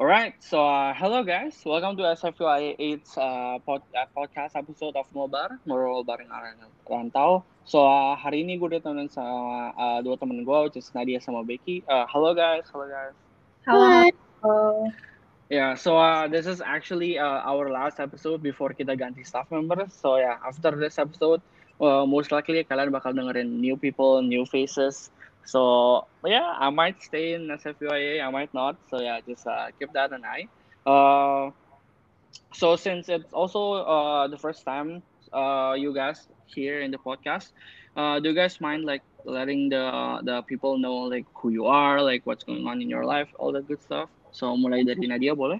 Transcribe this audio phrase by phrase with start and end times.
[0.00, 4.96] All right, so uh, hello guys, welcome to SFUI 8's uh, pod, uh, podcast episode
[4.96, 6.32] of Mobar, Ngobrol Bareng
[6.88, 7.44] Rantau.
[7.68, 11.44] So uh, hari ini gue ditemenin sama uh, dua temen gue, which is Nadia sama
[11.44, 11.84] Becky.
[11.84, 13.12] Uh, hello guys, hello guys.
[13.68, 14.08] Halo.
[15.52, 19.92] Yeah, so uh, this is actually uh, our last episode before kita ganti staff members.
[19.92, 21.44] So yeah, after this episode,
[21.76, 25.12] uh, most likely kalian bakal dengerin new people, new faces.
[25.46, 28.76] So yeah, I might stay in SFUIA, I might not.
[28.88, 30.48] So yeah, just uh, keep that an eye.
[30.88, 31.50] Uh,
[32.54, 36.18] so since it's also uh, the first time uh, you guys
[36.54, 37.46] here in the podcast,
[37.96, 42.02] uh, do you guys mind like letting the the people know like who you are,
[42.02, 44.08] like what's going on in your life, all that good stuff?
[44.32, 45.58] So mulai dari Nadia boleh?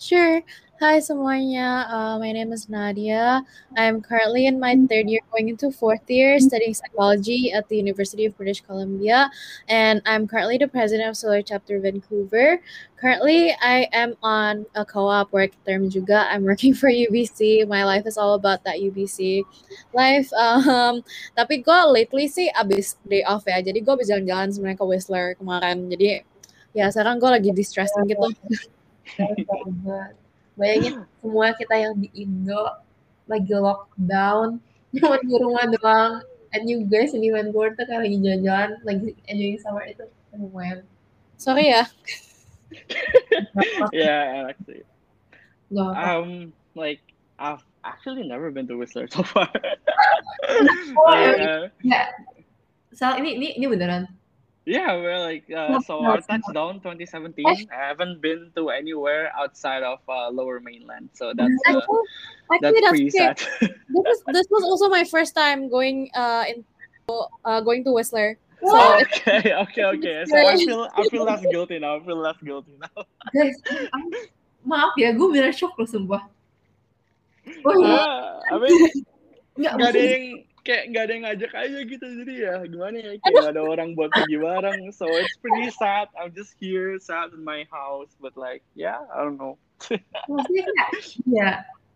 [0.00, 0.40] Sure.
[0.80, 1.84] Hi semuanya.
[1.84, 3.44] Uh, my name is Nadia.
[3.76, 8.24] I'm currently in my third year, going into fourth year, studying psychology at the University
[8.24, 9.28] of British Columbia,
[9.68, 12.64] and I'm currently the president of Solar Chapter Vancouver.
[12.96, 16.32] Currently, I am on a co-op work term juga.
[16.32, 17.68] I'm working for UBC.
[17.68, 19.44] My life is all about that UBC
[19.92, 20.32] life.
[20.32, 21.04] Um,
[21.36, 25.36] tapi gue lately sih abis day off ya, jadi gue bisa jalan-jalan sebenarnya ke Whistler
[25.36, 25.92] kemarin.
[25.92, 26.24] Jadi
[26.72, 28.32] ya sekarang gue lagi distressing gitu.
[29.18, 30.12] Banget.
[30.58, 32.68] Bayangin semua kita yang di Indo
[33.30, 34.58] lagi lockdown,
[34.92, 36.14] cuma di rumah doang.
[36.50, 40.02] And you guys in Vancouver tuh kayak lagi jalan-jalan, lagi enjoying summer itu
[40.34, 40.82] lumayan.
[41.38, 41.86] Sorry ya.
[43.94, 44.82] yeah, actually.
[45.70, 45.94] Apa.
[45.94, 46.98] Um, like
[47.38, 49.48] I've actually never been to Whistler so far.
[50.50, 52.10] Oh, yeah, Ya,
[52.90, 54.10] Sal, ini, ini, ini beneran.
[54.64, 57.46] Yeah, well, like uh, so our touchdown 2017.
[57.46, 61.80] I haven't been to anywhere outside of uh, Lower Mainland, so that's uh,
[62.52, 63.36] Actually, that's that's pretty sad.
[63.60, 66.64] This was this was also my first time going uh in
[67.44, 68.38] uh going to Whistler.
[68.60, 69.06] So What?
[69.26, 70.24] okay, okay, okay.
[70.28, 71.96] So I feel I feel less guilty now.
[71.96, 73.04] I feel less guilty now.
[73.32, 73.56] Guys,
[74.60, 76.28] maaf ya, gue beneran shock loh sumpah.
[77.64, 78.76] Oh iya, Uh, I mean,
[79.56, 80.26] nggak nggak ada yang
[80.66, 84.12] kayak nggak ada yang ngajak aja gitu jadi ya gimana ya kayak ada orang buat
[84.12, 84.92] pergi bareng.
[84.92, 86.12] So it's pretty sad.
[86.18, 89.56] I'm just here sad in my house but like yeah I don't know.
[90.28, 90.92] Maksudnya kayak,
[91.24, 91.50] ya,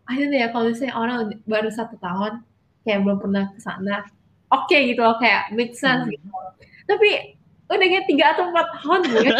[0.09, 2.41] know ya, kalau misalnya orang baru satu tahun,
[2.81, 4.09] kayak belum pernah ke sana,
[4.49, 6.13] oke gitu loh, kayak make sense Hmm.
[6.13, 6.27] gitu.
[6.89, 7.37] Tapi,
[7.69, 9.29] udah kayak tiga atau empat tahun gue,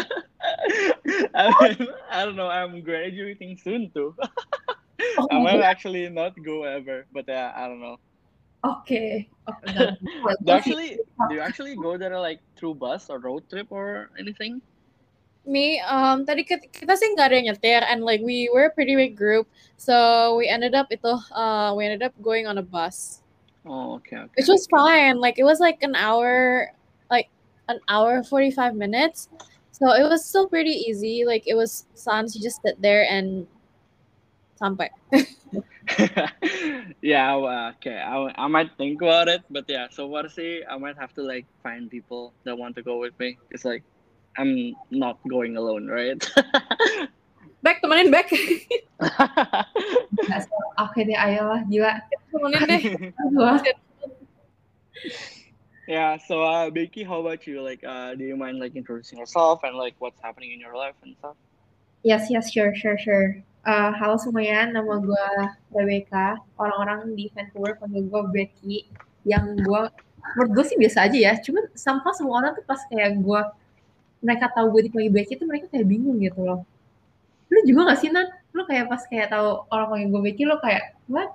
[1.33, 4.13] I mean I don't know I'm graduating soon too.
[5.17, 7.97] Oh I might actually not go ever but yeah I don't know
[8.65, 9.29] oke.
[9.45, 9.65] Oke,
[10.01, 10.97] do you actually
[11.29, 14.61] do you actually go there like through bus or road trip or anything?
[15.45, 18.73] Me um tadi kita, kita sih nggak ada yang nyetir and like we were a
[18.73, 19.45] pretty big group.
[19.77, 23.21] So we ended up itu uh we ended up going on a bus.
[23.69, 24.37] Oh okay okay.
[24.41, 25.21] Which was fine.
[25.21, 26.73] Like it was like an hour
[27.13, 27.29] like
[27.69, 29.29] an hour 45 minutes.
[29.69, 31.21] So it was still pretty easy.
[31.21, 33.45] Like it was sans you just sit there and
[34.57, 34.89] sampai
[37.01, 37.97] yeah, well, okay.
[37.97, 39.87] I, I might think about it, but yeah.
[39.91, 40.63] So what say?
[40.63, 43.37] I might have to like find people that want to go with me.
[43.51, 43.83] It's like
[44.37, 46.17] I'm not going alone, right?
[47.65, 48.61] back temenin back nggak
[50.45, 51.97] so- oke deh, ayolah, gila.
[52.29, 52.85] temenin deh
[55.87, 56.17] yeah.
[56.17, 57.61] So uh, Becky, how about you?
[57.61, 60.95] Like, uh, do you mind like introducing yourself and like what's happening in your life
[61.03, 61.35] and stuff?
[62.05, 63.41] Yes, yes, sure, sure, sure.
[63.65, 65.27] Uh, halo semuanya, nama gue
[65.73, 66.37] Rebecca.
[66.53, 68.77] Orang-orang di Vancouver panggil gue Becky.
[69.25, 69.81] Yang gue,
[70.37, 71.33] menurut gue sih biasa aja ya.
[71.41, 73.41] Cuman sampah semua orang tuh pas kayak gue,
[74.21, 76.61] mereka tahu gue dipanggil Becky tuh mereka kayak bingung gitu loh.
[77.49, 78.29] Lu juga gak sih, Nan?
[78.53, 81.33] Lu kayak pas kayak tahu orang panggil gue Becky, lu kayak, what?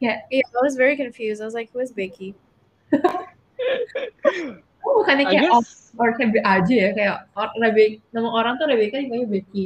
[0.00, 2.38] Kayak, yeah I was very confused I was like who is Becky
[4.86, 9.02] oh bukannya kayak guess orang kayak aja ya, kayak or, Rebe, nama orang tuh Rebecca
[9.02, 9.64] dipanggil Becky.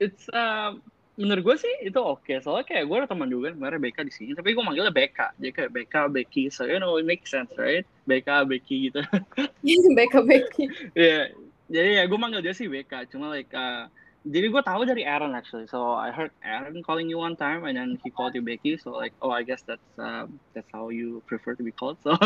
[0.00, 0.74] It's uh,
[1.18, 2.32] menurut gue sih itu oke.
[2.42, 5.30] Soalnya kayak gue ada teman juga namanya Becca di sini, tapi gue manggilnya Becca.
[5.38, 6.50] Jadi kayak Becca, Becky.
[6.50, 7.86] So you know it makes sense, right?
[8.08, 9.00] Becca, Becky gitu.
[9.96, 10.64] Becca Becky
[10.98, 11.32] Iya,
[11.70, 13.88] jadi ya gue manggil dia sih BK, cuma like uh,
[14.26, 15.66] jadi gue tahu dari Aaron actually.
[15.68, 18.76] So I heard Aaron calling you one time, and then he called you Becky.
[18.80, 21.98] So like, oh I guess that's um, that's how you prefer to be called.
[22.02, 22.16] So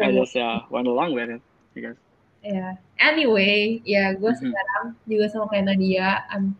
[0.00, 1.42] I So, just yeah went along with it,
[1.76, 1.96] I guess.
[2.44, 4.52] Ya, anyway, ya gue Mhm.
[4.52, 6.28] sekarang juga sama kayak Nadia.
[6.28, 6.52] I'm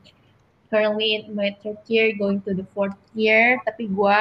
[0.72, 3.60] currently in my third year, going to the fourth year.
[3.68, 4.18] Tapi gue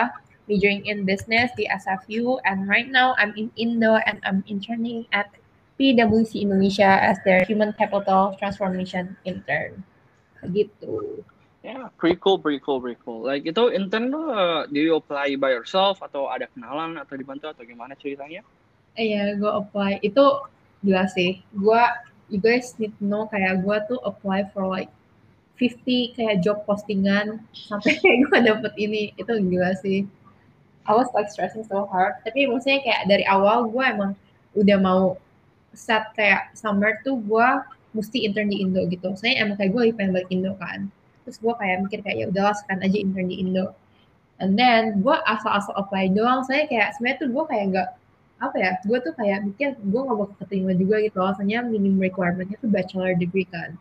[0.51, 5.31] majoring in business di SFU, and right now I'm in Indo and I'm interning at
[5.80, 9.88] PwC Indonesia as their Human Capital Transformation intern.
[10.44, 11.24] Gitu.
[11.63, 13.24] Yeah, pretty cool, pretty cool, pretty cool.
[13.24, 17.56] Like itu intern lo, uh, do you apply by yourself atau ada kenalan atau dibantu
[17.56, 18.44] atau gimana ceritanya?
[19.00, 20.04] Iya, gue apply.
[20.04, 20.44] Itu
[20.83, 21.41] gila sih.
[21.56, 21.81] Gue
[22.30, 24.91] you guys need to know kayak gue tuh apply for like
[25.57, 27.97] 50 kayak job postingan sampai
[28.27, 29.15] gue dapet ini.
[29.15, 30.06] Itu gila sih.
[30.83, 32.19] I was like stressing so hard.
[32.27, 34.12] Tapi maksudnya kayak dari awal gue emang
[34.53, 35.01] udah mau
[35.74, 37.47] set kayak summer tuh gue
[37.95, 39.15] mesti intern di Indo gitu.
[39.15, 40.91] Saya emang kayak gue lagi pengen balik Indo kan.
[41.24, 43.71] Terus gue kayak mikir kayak ya udahlah sekarang aja intern di Indo.
[44.41, 46.44] And then gue asal-asal apply doang.
[46.44, 47.89] Saya kayak sebenarnya tuh gue kayak nggak
[48.44, 52.60] apa ya gue tuh kayak mikir gue nggak mau keterima juga gitu alasannya minimum requirementnya
[52.60, 53.80] tuh bachelor degree kan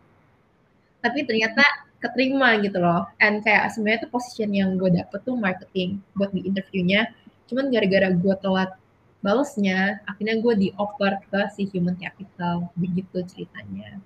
[1.03, 1.67] tapi ternyata
[1.99, 6.47] keterima gitu loh and kayak sebenarnya tuh position yang gue dapet tuh marketing buat di
[6.47, 7.11] interviewnya
[7.51, 8.71] cuman gara-gara gue telat
[9.19, 13.99] balesnya akhirnya gue dioper ke si human capital begitu ceritanya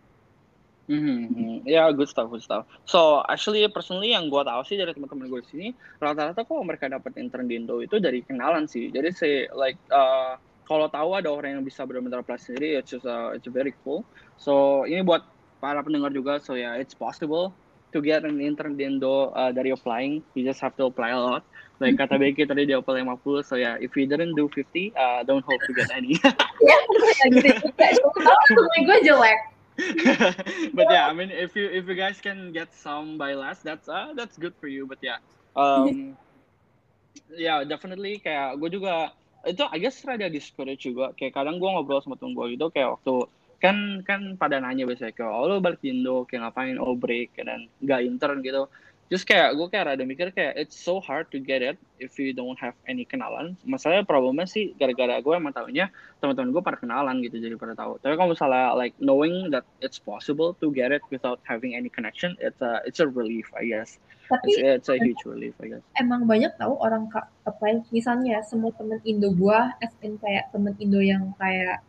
[0.88, 1.68] Mm-hmm.
[1.68, 2.64] Ya, yeah, good stuff, good stuff.
[2.88, 5.68] So, actually, personally yang gue tahu sih dari teman-teman gue di sini,
[6.00, 8.88] rata-rata kok mereka dapat intern di Indo itu dari kenalan sih.
[8.88, 13.08] Jadi, say, like, uh, kalau tahu ada orang yang bisa benar-benar apply sendiri, it's just,
[13.08, 14.04] uh, it's very cool.
[14.36, 15.24] So, ini buat
[15.64, 17.56] para pendengar juga, so yeah, it's possible
[17.96, 20.22] to get an intern di Indo uh, dari applying.
[20.36, 21.44] You just have to apply a lot.
[21.80, 25.24] Like kata Becky tadi dia apply 50, so yeah, if you didn't do 50, uh,
[25.24, 26.18] don't hope to get any.
[26.62, 26.78] ya,
[27.32, 27.52] gitu
[28.86, 29.40] gue jelek.
[30.78, 33.86] but yeah, I mean, if you if you guys can get some by last, that's
[33.86, 34.90] uh, that's good for you.
[34.90, 35.22] But yeah,
[35.54, 36.18] um,
[37.38, 39.14] yeah, definitely kayak gue juga
[39.48, 41.16] itu I guess rada discourage juga.
[41.16, 43.16] Kayak kadang gue ngobrol sama temen gue gitu, kayak waktu
[43.58, 46.78] kan kan pada nanya biasanya kayak oh lo balik Indo kayak ngapain?
[46.78, 48.70] Oh break dan nggak intern gitu.
[49.08, 52.36] Just kayak gue kayak rada mikir kayak it's so hard to get it if you
[52.36, 53.56] don't have any kenalan.
[53.64, 55.88] Masalahnya problemnya sih gara-gara gue emang tahunya
[56.20, 58.04] teman-teman gue pada kenalan gitu jadi pada tahu.
[58.04, 62.36] Tapi kalau misalnya like knowing that it's possible to get it without having any connection
[62.44, 63.96] it's a it's a relief I guess
[64.28, 67.08] tapi it's, it's a huge relief I guess emang banyak tahu orang
[67.48, 71.84] apply misalnya semua temen Indo gue SN kayak temen Indo yang kayak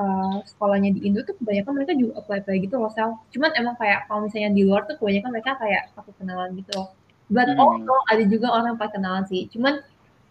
[0.00, 3.20] uh, sekolahnya di Indo tuh kebanyakan mereka juga apply apply gitu loh sel.
[3.34, 6.88] Cuman emang kayak kalau misalnya di luar tuh kebanyakan mereka kayak pakai kenalan gitu loh.
[7.30, 7.60] But hmm.
[7.62, 9.46] also ada juga orang pakai kenalan sih.
[9.52, 9.84] Cuman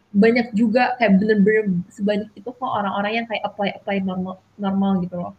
[0.09, 5.15] banyak juga kayak bener-bener sebanyak itu kok orang-orang yang kayak apply apply normal normal gitu
[5.21, 5.33] loh.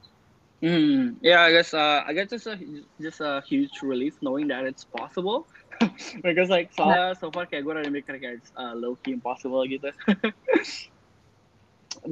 [0.61, 1.17] Hmm.
[1.23, 2.61] Yeah, I guess uh, I guess just a
[3.01, 5.49] just a huge relief knowing that it's possible.
[6.23, 9.89] Because like so far kayak gue udah mikir kayak it's uh, low key impossible gitu.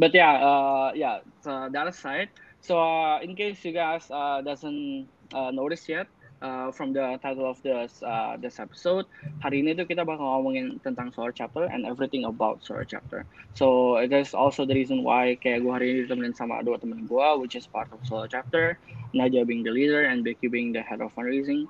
[0.00, 1.20] but yeah, uh, yeah.
[1.44, 2.32] So that aside,
[2.64, 6.08] so uh, in case you guys uh, doesn't uh, notice yet,
[6.43, 9.06] uh, from the title of this uh, this episode,
[9.43, 13.26] hari ini tuh kita bakal ngomongin tentang Solar Chapter and everything about Solar Chapter.
[13.58, 17.06] So it is also the reason why kayak gue hari ini ditemenin sama dua temen
[17.06, 18.79] gue, which is part of Solar Chapter,
[19.11, 21.67] Nadia being the leader and Becky being the head of fundraising.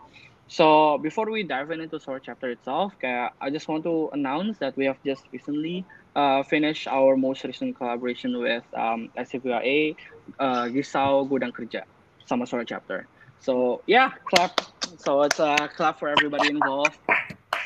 [0.49, 4.77] So before we dive into Solar Chapter itself, kayak I just want to announce that
[4.81, 5.85] we have just recently
[6.17, 9.93] uh, finish our most recent collaboration with um, SCPA,
[10.41, 11.85] uh, Gisau Gudang Kerja,
[12.25, 13.05] sama Solar Chapter.
[13.41, 14.61] So yeah, clap.
[14.99, 16.99] So it's a clap for everybody involved.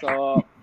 [0.01, 0.43] So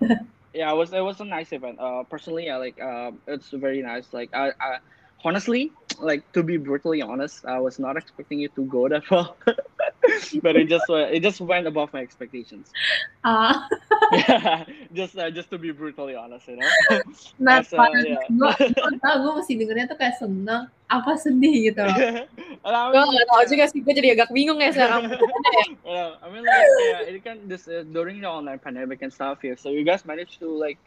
[0.54, 1.78] yeah, it was it was a nice event.
[1.80, 4.12] Uh, personally, I like uh, it's very nice.
[4.12, 4.78] Like I, I
[5.24, 9.36] honestly, like to be brutally honest, I was not expecting it to go that well,
[10.42, 12.72] but it just uh, it just went above my expectations.
[13.24, 13.66] Ah.
[14.12, 14.64] yeah,
[14.94, 16.68] just uh, just to be brutally honest, you know.
[17.38, 18.20] Nah, As, uh, yeah.
[18.28, 18.52] gue
[19.00, 21.96] gue masih dengernya tuh kayak senang, apa sedih gitu loh.
[22.66, 25.16] gue nggak tahu juga sih, gue jadi agak bingung ya sekarang.
[25.86, 29.40] well, I mean like yeah, it can this uh, during the online pandemic and stuff
[29.40, 30.80] here, so you guys managed to like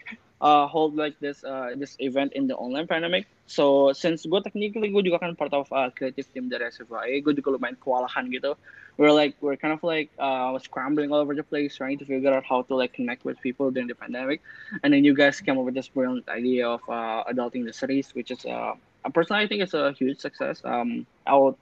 [0.43, 3.25] uh, hold like this uh, this event in the online pandemic.
[3.47, 7.33] So since gue technically gue juga kan part of uh, creative team dari SFY, gue
[7.39, 8.59] juga lumayan kewalahan gitu.
[8.97, 12.33] We're like we're kind of like uh, scrambling all over the place trying to figure
[12.33, 14.41] out how to like connect with people during the pandemic,
[14.83, 18.13] and then you guys came up with this brilliant idea of uh, adulting the series,
[18.13, 18.73] which is uh,
[19.13, 20.61] personally I think it's a huge success.
[20.63, 21.55] Um, I would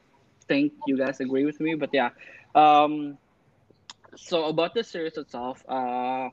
[0.47, 2.09] think you guys agree with me, but yeah.
[2.53, 3.17] Um,
[4.15, 6.29] so about the series itself, uh,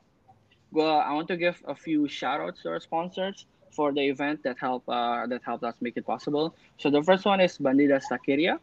[0.71, 4.43] well, I want to give a few shout outs to our sponsors for the event
[4.43, 6.55] that help uh, that helped us make it possible.
[6.77, 8.59] So the first one is Bandida Taqueria.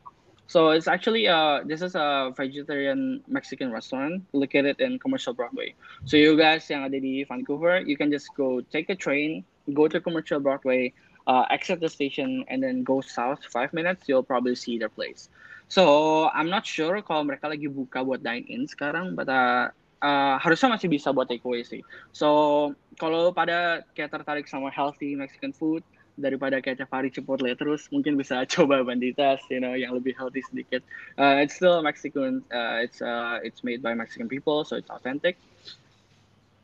[0.46, 5.74] So it's actually uh this is a vegetarian Mexican restaurant located in Commercial Broadway.
[6.06, 9.42] So you guys yang ada di Vancouver, you can just go take a train,
[9.74, 10.94] go to Commercial Broadway,
[11.26, 14.06] uh, exit the station, and then go south five minutes.
[14.06, 15.28] You'll probably see their place.
[15.66, 20.38] So I'm not sure kalau mereka lagi buka buat dine in sekarang, but uh, uh,
[20.38, 21.82] harusnya masih bisa buat takeaway sih.
[22.14, 22.70] So
[23.02, 25.82] kalau pada kayak tertarik sama healthy Mexican food
[26.16, 30.42] daripada kayak tiap hari Chipotle terus, mungkin bisa coba Banditas, you know, yang lebih healthy
[30.42, 30.82] sedikit.
[31.20, 35.36] Uh, it's still Mexican, uh, it's uh, it's made by Mexican people, so it's authentic.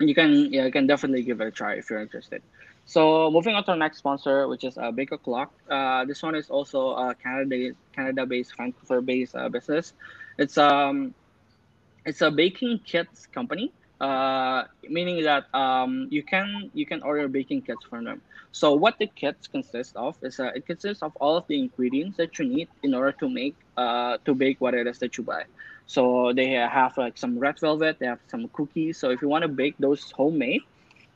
[0.03, 2.43] You can yeah, you can definitely give it a try if you're interested.
[2.87, 5.53] So moving on to our next sponsor, which is uh, Bake O'Clock.
[5.71, 9.95] Uh, this one is also a Canada Canada-based, Vancouver-based uh, business.
[10.39, 11.15] It's um,
[12.05, 13.71] it's a baking kits company.
[14.03, 18.23] Uh, meaning that um, you can you can order baking kits from them.
[18.53, 22.19] So what the kits consist of is uh, it consists of all of the ingredients
[22.19, 25.25] that you need in order to make uh, to bake what it is that you
[25.25, 25.45] buy.
[25.87, 28.99] So they have like some red velvet, they have some cookies.
[28.99, 30.63] So if you want to bake those homemade,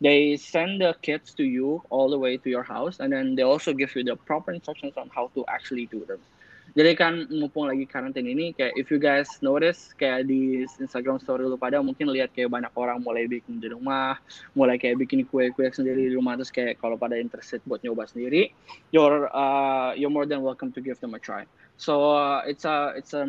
[0.00, 3.42] they send the kits to you all the way to your house, and then they
[3.42, 6.20] also give you the proper instructions on how to actually do them.
[6.76, 11.48] Jadi kan mumpung lagi karantina ini, kayak if you guys notice kayak di Instagram story
[11.48, 14.20] lu pada mungkin lihat kayak banyak orang mulai bikin di rumah,
[14.52, 18.52] mulai kayak bikin kue-kue sendiri di rumah terus kayak kalau pada interested buat nyoba sendiri,
[18.92, 21.48] you're uh, you're more than welcome to give them a try.
[21.80, 23.24] So uh, it's a it's a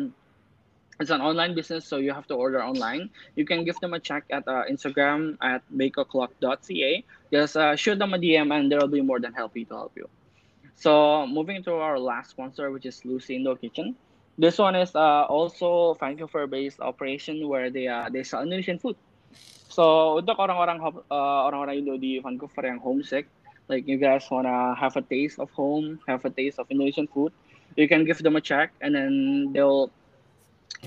[1.00, 3.08] it's an online business, so you have to order online.
[3.32, 6.92] You can give them a check at uh, Instagram at bakeoclock.ca.
[7.32, 10.04] Just uh, shoot them a DM, and they'll be more than happy to help you.
[10.78, 13.98] So moving to our last sponsor, which is Lucy Indo Kitchen.
[14.38, 18.94] This one is uh, also Vancouver-based operation where they uh, they sell Indonesian food.
[19.66, 20.78] So untuk orang-orang
[21.10, 23.26] uh, orang-orang Indo di Vancouver yang homesick,
[23.66, 27.34] like you guys wanna have a taste of home, have a taste of Indonesian food,
[27.74, 29.90] you can give them a check, and then they'll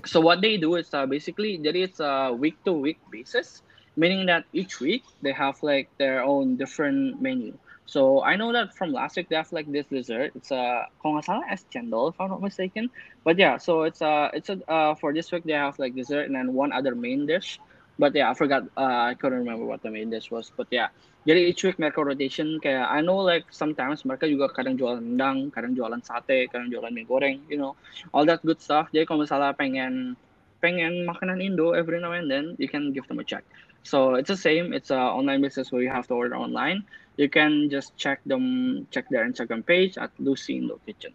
[0.07, 3.59] so what they do is uh, basically jadi it's a week to week basis
[3.99, 7.51] meaning that each week they have like their own different menu
[7.91, 10.31] so i know that from last week they have like this dessert.
[10.31, 12.87] It's a uh, es cendol if i'm not mistaken.
[13.27, 16.25] But yeah so it's uh it's a uh, for this week they have like dessert
[16.27, 17.59] and then one other main dish.
[17.99, 20.55] But yeah i forgot uh, i couldn't remember what the main dish was.
[20.55, 20.87] But yeah
[21.21, 22.57] jadi each week mereka rotation.
[22.57, 26.89] Kayak I know like sometimes mereka juga kadang jualan rendang, kadang jualan sate, kadang jualan
[26.89, 27.77] mie goreng, you know,
[28.09, 28.89] all that good stuff.
[28.89, 30.17] Jadi kalau misalnya pengen
[30.61, 33.43] pengen makanan Indo every now and then, you can give them a check.
[33.83, 34.73] So it's the same.
[34.73, 36.85] It's an online business where you have to order online.
[37.17, 41.13] You can just check them, check their Instagram page at Lucy Indo Kitchen.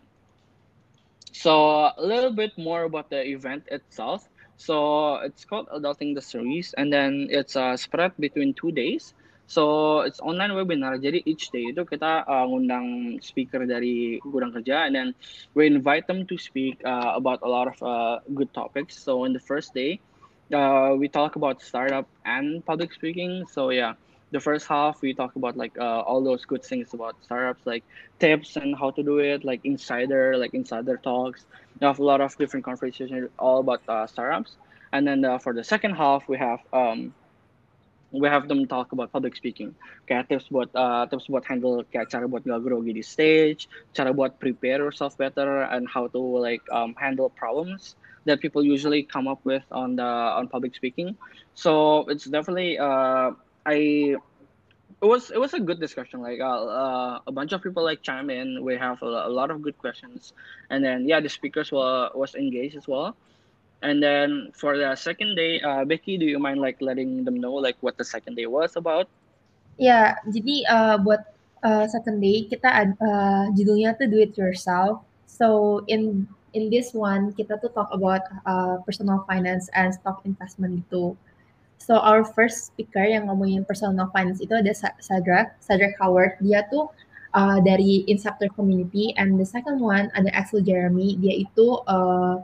[1.33, 4.29] So a little bit more about the event itself.
[4.57, 9.13] So it's called Adulting the Series, and then it's uh, spread between two days.
[9.47, 10.99] So it's online webinar.
[10.99, 15.09] Jadi each day itu kita uh, ngundang speaker dari gudang kerja, and then
[15.55, 18.99] we invite them to speak uh, about a lot of uh, good topics.
[18.99, 20.03] So in the first day,
[20.51, 23.47] uh, we talk about startup and public speaking.
[23.47, 23.95] So yeah,
[24.33, 27.85] the first half we talk about like uh, all those good things about startups, like
[28.19, 31.47] tips and how to do it, like insider, like insider talks.
[31.79, 34.57] We have a lot of different conversations all about uh, startups.
[34.93, 37.15] And then uh, for the second half, we have um,
[38.13, 39.75] we have them talk about public speaking.
[40.07, 44.15] Kayak tips buat uh, tips buat handle kayak cara buat gak grogi di stage cara
[44.15, 47.97] buat prepare yourself better and how to like um, handle problems
[48.27, 51.17] that people usually come up with on the on public speaking.
[51.55, 53.35] So it's definitely uh,
[53.67, 54.15] I
[55.03, 56.23] it was it was a good discussion.
[56.23, 58.63] Like uh, uh, a bunch of people like chime in.
[58.63, 60.33] We have a, a lot of good questions.
[60.71, 63.17] And then yeah the speakers were was engaged as well
[63.83, 67.53] and then for the second day, uh, Becky, do you mind like letting them know
[67.53, 69.09] like what the second day was about?
[69.77, 71.21] Ya, jadi uh, buat
[71.61, 75.05] uh, second day kita uh, judulnya tuh do it yourself.
[75.29, 76.25] So in
[76.57, 81.13] in this one kita tuh talk about uh, personal finance and stock investment gitu.
[81.77, 86.41] So our first speaker yang ngomongin personal finance itu ada Sadrak, Sadrak Howard.
[86.41, 86.89] Dia tuh
[87.37, 91.21] uh, dari Inceptor Community and the second one ada Axel Jeremy.
[91.21, 92.41] Dia itu uh,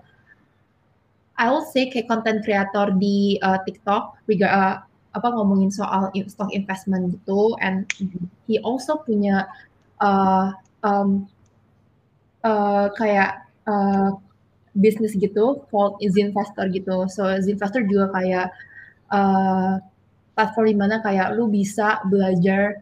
[1.43, 4.75] I will say kayak content creator di uh, TikTok uh,
[5.13, 7.85] apa ngomongin soal stock investment gitu and
[8.47, 9.51] he also punya
[9.99, 10.55] uh,
[10.87, 11.27] um,
[12.47, 14.15] uh, kayak uh,
[14.79, 18.47] bisnis gitu called Zinvestor gitu so Zinvestor juga kayak
[19.11, 19.83] uh,
[20.39, 22.81] platform di mana kayak lu bisa belajar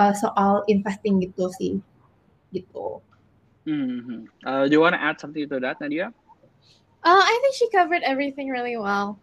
[0.00, 1.78] uh, soal investing gitu sih
[2.50, 2.98] gitu.
[3.68, 4.20] Mm -hmm.
[4.42, 6.10] uh, do you want to add something to that, Nadia?
[7.02, 9.18] Uh, I think she covered everything really well.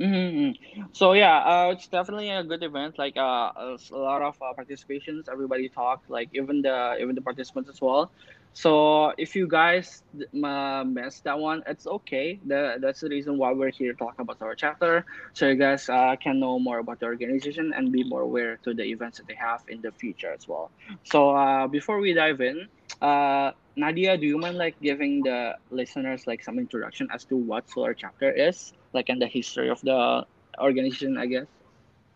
[0.00, 0.82] Mm-hmm.
[0.92, 2.98] So yeah, uh, it's definitely a good event.
[2.98, 6.10] Like uh, a lot of uh, participations, everybody talked.
[6.10, 8.10] Like even the even the participants as well.
[8.54, 10.04] So if you guys
[10.42, 12.38] uh, missed that one, it's okay.
[12.46, 16.14] The, that's the reason why we're here talking about our chapter, so you guys uh,
[16.22, 19.34] can know more about the organization and be more aware to the events that they
[19.34, 20.70] have in the future as well.
[21.02, 22.68] So uh, before we dive in,
[23.02, 27.68] uh, Nadia, do you mind like giving the listeners like some introduction as to what
[27.68, 30.24] Solar Chapter is, like in the history of the
[30.58, 31.46] organization, I guess?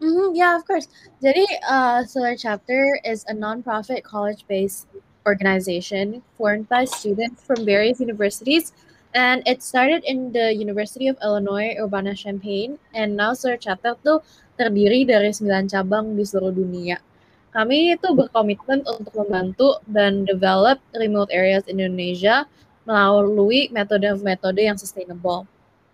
[0.00, 0.86] Mm-hmm, yeah, of course.
[1.18, 4.86] Jadi, uh, Solar Chapter is a nonprofit college-based
[5.26, 8.70] organization formed by students from various universities,
[9.10, 14.22] and it started in the University of Illinois Urbana-Champaign, and now Solar Chapter tuh
[14.54, 17.02] terdiri dari 9 cabang di seluruh dunia.
[17.48, 22.44] Kami itu berkomitmen untuk membantu dan develop remote areas Indonesia
[22.84, 25.48] melalui metode-metode yang sustainable.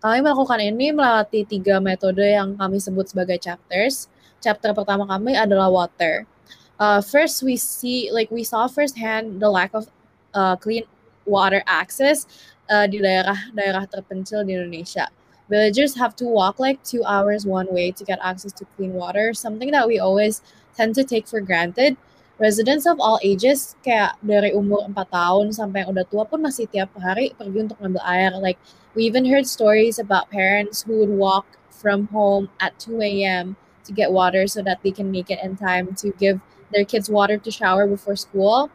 [0.04, 4.06] Kami melakukan ini melewati tiga metode yang kami sebut sebagai chapters.
[4.44, 6.28] Chapter pertama kami adalah water.
[6.76, 9.88] Uh, first, we see like we saw firsthand the lack of
[10.36, 10.84] uh, clean
[11.24, 12.28] water access
[12.68, 15.08] uh, di daerah-daerah terpencil di Indonesia.
[15.48, 19.34] Villagers have to walk like two hours one way to get access to clean water,
[19.34, 20.40] something that we always
[20.76, 21.96] tend to take for granted.
[22.40, 26.66] Residents of all ages, kayak dari umur 4 tahun sampai yang udah tua pun masih
[26.66, 28.32] tiap hari pergi untuk ngambil air.
[28.40, 28.58] Like
[28.96, 33.54] we even heard stories about parents who would walk from home at 2 a.m.
[33.84, 36.40] to get water so that they can make it in time to give
[36.72, 38.72] their kids water to shower before school.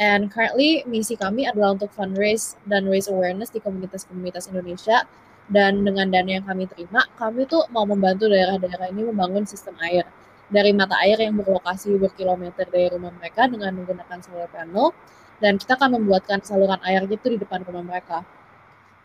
[0.00, 5.04] And currently, misi kami adalah untuk fundraise dan raise awareness di komunitas-komunitas Indonesia.
[5.46, 10.02] Dan dengan dana yang kami terima, kami tuh mau membantu daerah-daerah ini membangun sistem air.
[10.46, 14.90] Dari mata air yang berlokasi berkilometer dari rumah mereka dengan menggunakan solar panel.
[15.38, 18.24] Dan kita akan membuatkan saluran air gitu di depan rumah mereka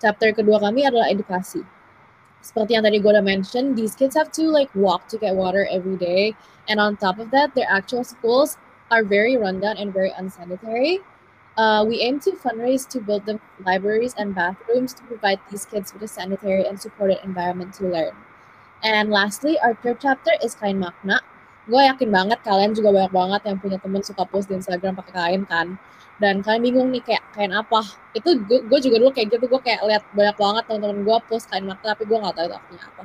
[0.02, 1.62] chapter kedua kami adalah edukasi.
[2.42, 5.70] Seperti yang tadi gue udah mention, these kids have to like walk to get water
[5.70, 6.34] every day.
[6.66, 8.58] And on top of that, their actual schools
[8.90, 11.06] are very rundown and very unsanitary.
[11.58, 15.94] Uh, we aim to fundraise to build them libraries and bathrooms to provide these kids
[15.94, 18.16] with a sanitary and supported environment to learn.
[18.84, 21.20] And lastly, our third chapter is kain makna.
[21.70, 25.14] Gue yakin banget kalian juga banyak banget yang punya temen suka post di Instagram pakai
[25.14, 25.78] kain kan
[26.22, 27.82] dan kalian bingung nih kayak kain apa
[28.14, 31.66] itu gue juga dulu kayak gitu gue kayak lihat banyak banget teman-teman gue post kain
[31.66, 33.04] makna tapi gue nggak tahu itu artinya apa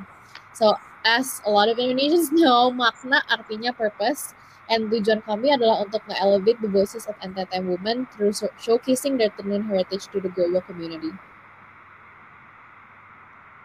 [0.53, 0.65] so
[1.01, 4.37] as a lot of Indonesians know makna artinya purpose
[4.73, 8.33] and tujuan kami adalah untuk nge-elevate the voices of NTT women through
[8.65, 11.11] showcasing their tenun heritage to the global community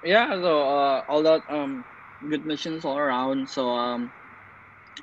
[0.02, 1.84] yeah so uh, all that um
[2.28, 4.12] good missions all around so um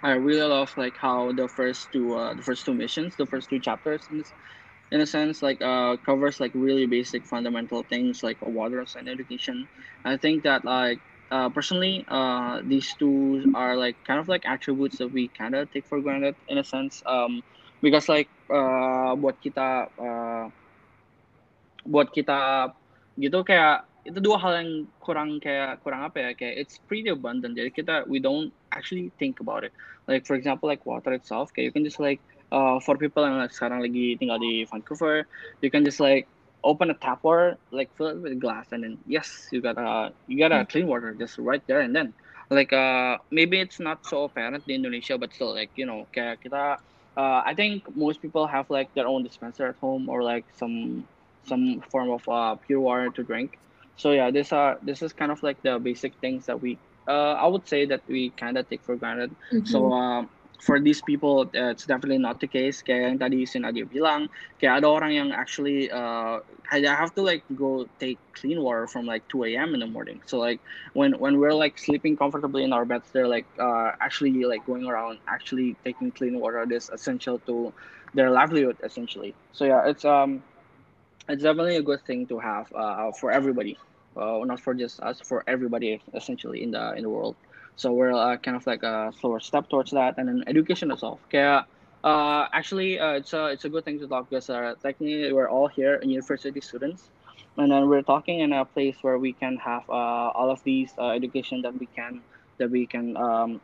[0.04, 3.50] I really love like how the first two uh, the first two missions, the first
[3.50, 4.34] two chapters in this,
[4.92, 9.70] in a sense like uh covers like really basic fundamental things like water and education.
[10.06, 14.98] I think that like uh, personally uh these two are like kind of like attributes
[14.98, 17.42] that we kind of take for granted in a sense um
[17.82, 20.46] because like uh buat kita uh
[21.86, 22.70] buat kita
[23.18, 24.72] gitu kayak itu dua hal yang
[25.04, 27.54] kurang kayak kurang apa ya kayak it's pretty abundant.
[27.54, 29.76] Jadi kita we don't actually think about it.
[30.08, 33.38] Like for example like water itself kayak you can just like uh, for people yang
[33.52, 35.26] sekarang lagi tinggal di Vancouver
[35.62, 36.26] you can just like
[36.64, 40.12] open a tap water like fill it with glass and then yes you got a
[40.28, 42.14] you got a clean water just right there and then.
[42.52, 46.78] Like uh maybe it's not so apparent in Indonesia but still like you know kita
[47.18, 51.08] uh, I think most people have like their own dispenser at home or like some
[51.46, 53.60] some form of uh, pure water to drink.
[53.98, 57.34] So yeah this are this is kind of like the basic things that we uh,
[57.34, 59.36] i would say that we kind of take for granted.
[59.54, 59.66] Mm-hmm.
[59.66, 63.60] so um, for these people uh, it's definitely not the case kayak yang tadi si
[63.88, 64.28] bilang
[64.60, 66.40] kayak ada orang yang actually uh,
[66.72, 69.74] I have to like go take clean water from like 2 a.m.
[69.74, 70.60] in the morning so like
[70.94, 74.86] when when we're like sleeping comfortably in our beds they're like uh, actually like going
[74.86, 77.72] around actually taking clean water is essential to
[78.14, 80.44] their livelihood essentially so yeah it's um
[81.30, 83.78] it's definitely a good thing to have uh, for everybody
[84.18, 87.36] uh, not for just us, for everybody essentially in the in the world.
[87.80, 91.22] So we're uh, kind of like a slower step towards that, and then education itself.
[91.32, 91.66] Kaya,
[92.04, 95.50] uh, actually, uh, it's a it's a good thing to talk because uh, technically we're
[95.50, 97.12] all here university students,
[97.58, 100.94] and then we're talking in a place where we can have uh, all of these
[101.00, 102.24] uh, education that we can
[102.60, 103.62] that we can um,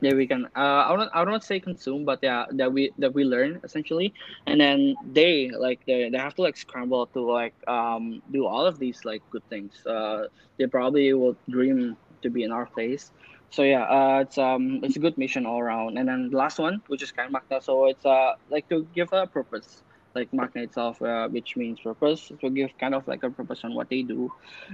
[0.00, 3.14] that we can uh I don't I don't say consume, but yeah, that we that
[3.14, 4.14] we learn essentially,
[4.46, 8.66] and then they like they, they have to like scramble to like um do all
[8.66, 9.84] of these like good things.
[9.86, 10.26] Uh,
[10.58, 13.10] they probably will dream to be in our place.
[13.50, 15.98] So yeah, uh, it's um it's a good mission all around.
[15.98, 18.84] And then the last one, which is kind of Magna, so it's uh like to
[18.94, 19.82] give a purpose.
[20.14, 23.74] Like Magna itself, uh, which means purpose, to give kind of like a purpose on
[23.74, 24.28] what they do,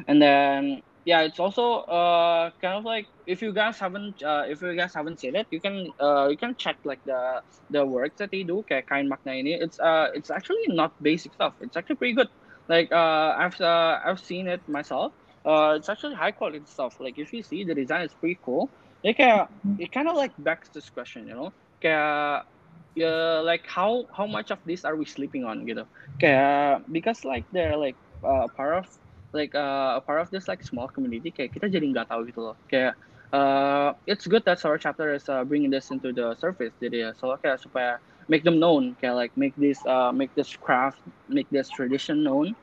[0.08, 4.62] and then yeah it's also uh kind of like if you guys haven't uh, if
[4.62, 8.16] you guys haven't seen it you can uh you can check like the the work
[8.16, 11.54] that they do kain makna ini it's uh it's actually not basic stuff.
[11.60, 12.28] It's actually pretty good.
[12.68, 15.12] Like uh i've uh, i've seen it myself
[15.44, 16.96] uh it's actually high quality stuff.
[17.00, 18.70] Like if you see the design is pretty cool.
[19.04, 19.46] Like uh,
[19.78, 21.52] it kind of like begs this question you know?
[21.82, 22.48] Kayak
[22.96, 25.84] yeah, like how how much of this are we sleeping on gitu
[26.22, 28.86] kayak because like they're like uh, part of
[29.34, 32.40] like uh, a part of this like small community kayak kita jadi nggak tahu gitu
[32.40, 32.56] loh.
[32.70, 32.96] Kayak
[33.34, 37.10] uh, it's good that our chapter is uh, bringing this into the surface jadi ya
[37.18, 37.98] so kayak supaya
[38.30, 42.54] make them known kayak like make this uh, make this craft make this tradition known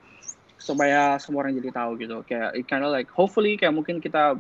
[0.62, 2.22] supaya semua orang jadi tahu gitu.
[2.30, 4.38] Kayak it kind of like hopefully kayak mungkin kita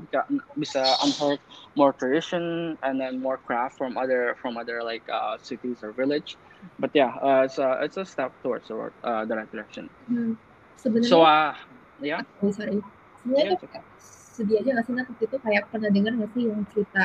[0.53, 1.41] bisa unearth
[1.73, 6.37] more tradition and then more craft from other from other like uh, cities or village.
[6.77, 9.89] But yeah uh, it's a it's a step towards the, uh, the right direction.
[10.05, 10.37] Hmm.
[10.77, 11.53] Sebenarnya, so uh
[12.01, 12.21] yeah.
[12.41, 12.77] Oh, sorry.
[13.21, 13.85] Sebenarnya Yeah,
[14.31, 17.03] sedih aja nggak sih waktu itu kayak pernah dengar nggak sih yang cerita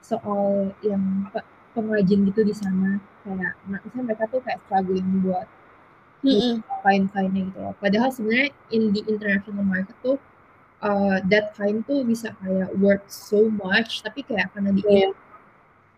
[0.00, 2.96] soal yang pe- pengrajin gitu di sana?
[3.24, 5.48] Kayak nah, misalnya mereka tuh kayak struggling buat
[6.22, 6.62] Mm-mm.
[6.86, 7.74] kain-kainnya gitu loh.
[7.82, 10.18] Padahal sebenarnya in the international market tuh
[10.82, 14.90] uh, that kain tuh bisa kayak worth so much tapi kayak karena di Iya.
[14.90, 15.10] Indo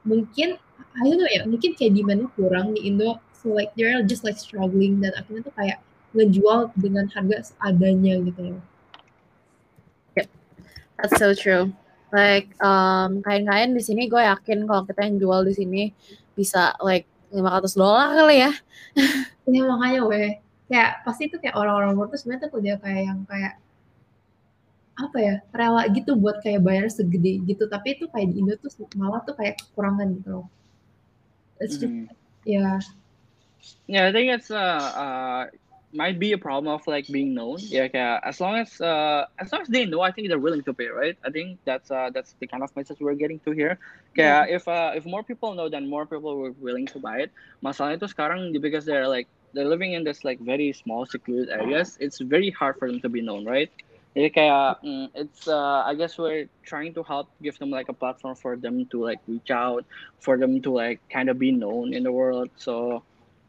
[0.04, 0.48] mungkin
[0.94, 4.36] I don't know ya mungkin kayak demandnya kurang di Indo so like they're just like
[4.36, 5.78] struggling dan akhirnya tuh kayak
[6.14, 8.62] ngejual dengan harga seadanya gitu loh.
[10.94, 11.74] That's so true.
[12.14, 15.82] Like um, kain-kain di sini gue yakin kalau kita yang jual di sini
[16.38, 18.52] bisa like 500 dolar kali ya.
[19.44, 20.30] Ya makanya weh
[20.70, 23.54] kayak pasti tuh kayak orang-orang luar tuh sebenarnya tuh udah kayak yang kayak
[24.94, 28.70] apa ya rela gitu buat kayak bayar segede gitu tapi itu kayak di Indo tuh
[28.94, 30.46] malah tuh kayak kekurangan gitu loh.
[31.58, 32.08] It's just Mhm.
[32.46, 32.78] ya
[33.88, 34.60] Yeah, I think it's uh,
[34.92, 35.42] uh
[35.94, 37.62] might be a problem of like being known.
[37.62, 40.66] Yeah, kayak as long as uh as long as they know, I think they're willing
[40.66, 41.16] to pay, right?
[41.24, 43.78] I think that's uh that's the kind of message we're getting to here.
[44.18, 47.30] Yeah, if uh if more people know, then more people were willing to buy it.
[47.62, 51.96] Masalahnya itu sekarang because they're like they're living in this like very small secluded areas.
[52.02, 53.70] It's very hard for them to be known, right?
[54.14, 57.96] Jadi kayak mm, it's uh I guess we're trying to help give them like a
[57.96, 59.86] platform for them to like reach out,
[60.18, 62.50] for them to like kind of be known in the world.
[62.58, 63.02] So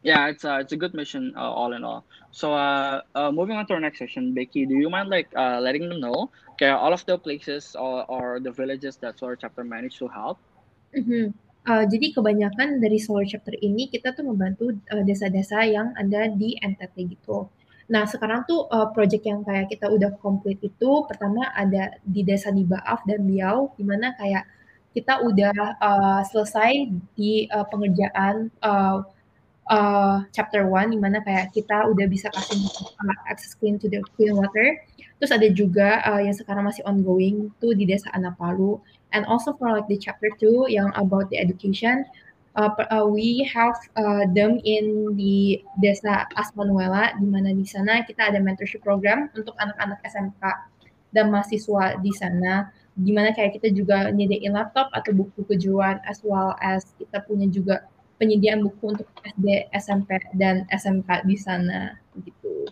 [0.06, 2.06] yeah, it's a it's a good mission uh, all in all.
[2.30, 5.58] So uh, uh, moving on to our next section, Becky, do you mind like uh,
[5.58, 9.66] letting them know okay, all of the places or, or the villages that Solar Chapter
[9.66, 10.38] managed to help?
[10.94, 11.34] Mhm.
[11.66, 16.54] Uh, jadi kebanyakan dari Solar Chapter ini kita tuh membantu uh, desa-desa yang ada di
[16.62, 17.50] NTT gitu.
[17.90, 22.54] Nah sekarang tuh uh, project yang kayak kita udah komplit itu pertama ada di desa
[22.54, 24.46] di Baaf dan Biau, di mana kayak
[24.94, 29.02] kita udah uh, selesai di uh, pengerjaan uh,
[29.70, 32.60] uh, chapter 1 di mana kayak kita udah bisa kasih
[33.02, 34.76] uh, access clean to the clean water.
[35.16, 38.76] Terus ada juga uh, yang sekarang masih ongoing tuh di desa Anapalu
[39.16, 42.04] and also for like the chapter 2 yang about the education
[42.56, 48.32] uh, uh, we have uh, them in di desa Asmanuela di mana di sana kita
[48.32, 50.42] ada mentorship program untuk anak-anak SMK
[51.12, 56.24] dan mahasiswa di sana di mana kayak kita juga nyediain laptop atau buku kejuruan as
[56.24, 57.84] well as kita punya juga
[58.16, 62.68] penyediaan buku untuk SD, SMP dan SMK di sana gitu.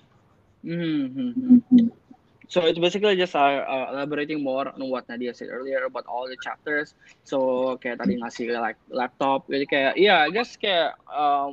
[0.65, 1.93] Mm-hmm.
[2.49, 6.29] So it's basically just uh, uh, elaborating more on what Nadia said earlier about all
[6.29, 6.95] the chapters.
[7.25, 11.53] So kayak tadi ngasih like laptop, jadi kayak iya, I guess kayak uh,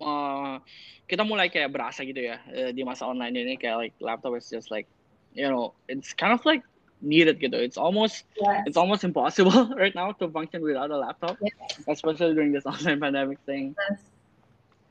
[0.00, 0.62] uh,
[1.08, 4.46] kita mulai kayak berasa gitu ya uh, di masa online ini kayak like laptop is
[4.46, 4.84] just like
[5.32, 6.62] you know it's kind of like
[7.00, 7.54] needed gitu.
[7.58, 8.26] It's almost
[8.66, 11.54] it's almost impossible right now to function without a laptop, Yes.
[11.86, 13.78] especially during this online pandemic thing.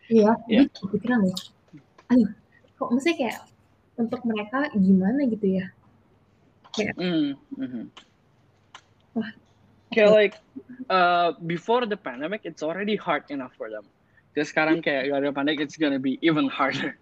[0.08, 1.36] Iya, gue kepikiran loh.
[2.08, 2.32] Aduh,
[2.80, 3.38] kok maksudnya kayak
[4.00, 5.68] untuk mereka gimana gitu ya?
[6.78, 7.86] Mm, hmm
[9.18, 9.34] Wah.
[9.90, 10.36] Kayak like
[10.94, 13.84] uh, before the pandemic, it's already hard enough for them.
[14.38, 16.96] Terus sekarang kayak ada pandemic, it's gonna be even harder.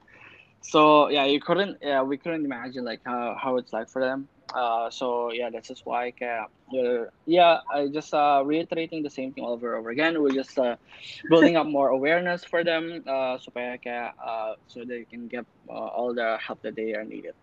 [0.66, 4.26] So yeah, you couldn't, yeah, we couldn't imagine like how, how it's like for them.
[4.54, 9.32] Uh, so yeah, that's just why kayak, uh, yeah, I just uh, reiterating the same
[9.34, 10.22] thing all over and over again.
[10.22, 10.76] We're just uh,
[11.30, 15.90] building up more awareness for them, uh, supaya kayak, uh, so they can get uh,
[15.96, 17.34] all the help that they are needed.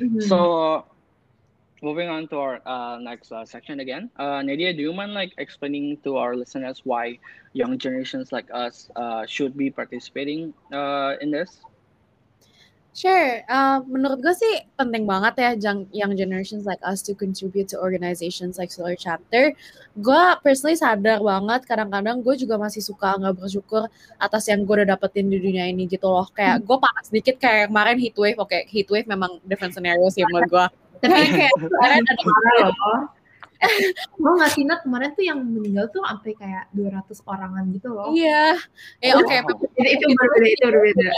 [0.00, 0.20] Mhm.
[0.20, 0.86] So,
[1.82, 5.32] moving on to our uh, next uh, section again, uh, Nadia, do you mind like
[5.38, 7.18] explaining to our listeners why
[7.52, 11.60] young generations like us uh, should be participating uh, in this?
[12.96, 13.44] Sure.
[13.44, 17.76] Uh, menurut gue sih penting banget ya young, young generations like us to contribute to
[17.76, 19.52] organizations like Solar Chapter.
[20.00, 24.96] Gue personally sadar banget kadang-kadang gue juga masih suka nggak bersyukur atas yang gue udah
[24.96, 26.24] dapetin di dunia ini gitu loh.
[26.32, 28.40] Kayak gue panas dikit kayak kemarin heatwave.
[28.40, 30.66] Oke, heatwave memang different scenario sih menurut gue.
[31.04, 32.22] Tapi kayak kemarin ada
[32.64, 33.12] loh.
[34.22, 38.10] Mau nggak sih Nat kemarin tuh yang meninggal tuh sampai kayak 200 orangan gitu loh.
[38.12, 38.60] Iya.
[39.00, 39.58] Ya oke, Wow.
[39.76, 41.08] Jadi itu berbeda, itu berbeda.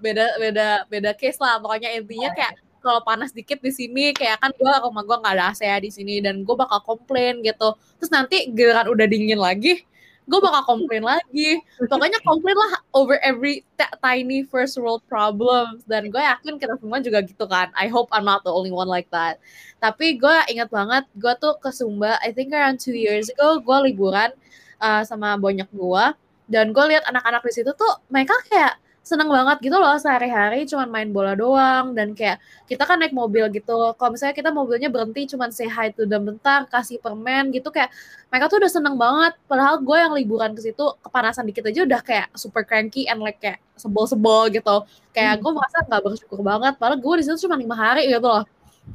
[0.00, 4.50] beda beda beda case lah pokoknya intinya kayak kalau panas dikit di sini kayak kan
[4.56, 8.10] gue rumah gue nggak ada AC ya di sini dan gue bakal komplain gitu terus
[8.10, 9.84] nanti giliran udah dingin lagi
[10.30, 11.58] gue bakal komplain lagi.
[11.90, 13.66] Pokoknya komplain lah over every
[13.98, 15.82] tiny first world problems.
[15.90, 17.74] Dan gue yakin kita semua juga gitu kan.
[17.74, 19.42] I hope I'm not the only one like that.
[19.82, 23.76] Tapi gue ingat banget gue tuh ke Sumba I think around two years ago gue
[23.90, 24.30] liburan
[24.78, 26.04] uh, sama banyak gue
[26.50, 30.88] dan gue lihat anak-anak di situ tuh mereka kayak seneng banget gitu loh sehari-hari cuman
[30.92, 31.96] main bola doang.
[31.96, 33.96] Dan kayak kita kan naik mobil gitu.
[33.96, 37.90] Kalau misalnya kita mobilnya berhenti cuman say hi to them bentar kasih permen gitu kayak
[38.30, 39.32] mereka tuh udah seneng banget.
[39.48, 43.40] Padahal gue yang liburan ke situ kepanasan dikit aja udah kayak super cranky and like
[43.40, 44.76] kayak sebel-sebel gitu.
[45.16, 46.76] Kayak gue merasa nggak bersyukur banget.
[46.76, 48.44] Padahal gue di situ cuma lima hari gitu loh.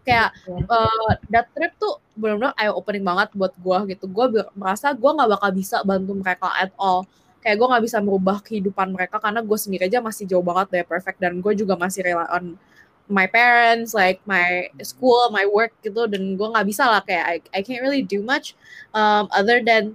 [0.06, 0.34] Kayak
[0.70, 4.06] uh, that trip tuh benar-benar eye opening banget buat gue gitu.
[4.08, 7.04] Gue merasa gue nggak bakal bisa bantu mereka at all
[7.46, 10.86] kayak gue nggak bisa merubah kehidupan mereka karena gue sendiri aja masih jauh banget dari
[10.90, 12.58] perfect dan gue juga masih rely on
[13.06, 17.36] my parents like my school my work gitu dan gue nggak bisa lah kayak I,
[17.54, 18.58] I can't really do much
[18.98, 19.94] um, other than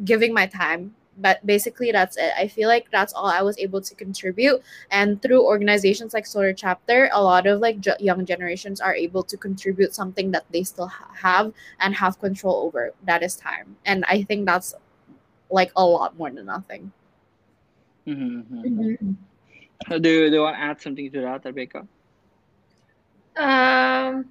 [0.00, 0.96] giving my time.
[1.18, 2.30] But basically that's it.
[2.38, 4.62] I feel like that's all i was able to contribute
[4.94, 9.36] and through organizations like solar chapter a lot of like young generations are able to
[9.36, 11.50] contribute something that they still ha- have
[11.82, 12.94] and have control over.
[13.02, 13.76] That is time.
[13.84, 14.78] And i think that's
[15.50, 16.92] like a lot more than nothing.
[18.06, 18.64] Mm-hmm.
[18.64, 19.12] Mm-hmm.
[20.00, 21.86] Do, you, do you want to add something to that, Rebecca?
[23.38, 24.26] Um,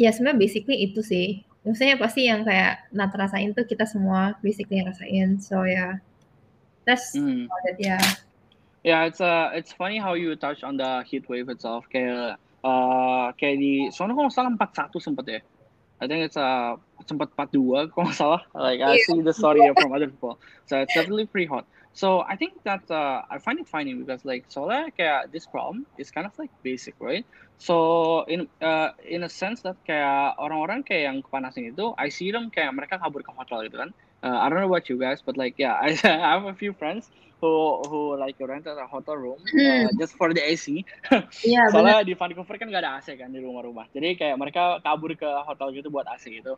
[0.00, 1.46] ya sebenarnya basically itu sih.
[1.62, 5.38] Maksudnya pasti yang kayak Nat rasain tuh kita semua basically yang rasain.
[5.38, 5.92] So ya, yeah.
[6.82, 7.46] that's mm.
[7.46, 8.02] about it, yeah.
[8.82, 11.86] Yeah, it's uh, it's funny how you touch on the heat wave itself.
[11.86, 15.40] Kayak uh, kayak di soalnya kalau salah 41 sempet ya.
[16.02, 16.74] I think it's uh
[17.06, 18.42] sempat part 2 kalau salah.
[18.58, 20.42] Like I see the story from other people.
[20.66, 21.62] So it's definitely pretty hot.
[21.94, 25.84] So I think that uh, I find it funny because like soalnya kayak this problem
[26.00, 27.22] is kind of like basic, right?
[27.60, 32.32] So in uh, in a sense that kayak orang-orang kayak yang kepanasan itu, I see
[32.32, 33.92] them kayak mereka kabur ke hotel gitu kan.
[34.22, 36.72] Uh, I don't know about you guys, but like yeah, I, I have a few
[36.72, 37.10] friends
[37.42, 39.98] who who like rented a hotel room uh, hmm.
[39.98, 40.86] just for the AC.
[41.42, 42.06] yeah, Soalnya bener.
[42.06, 43.90] di Vancouver kan gak ada AC kan di rumah-rumah.
[43.90, 46.54] Jadi kayak mereka kabur ke hotel gitu buat AC gitu.